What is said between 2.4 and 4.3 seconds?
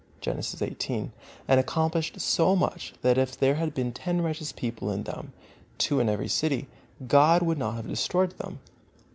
much, that if there had been ten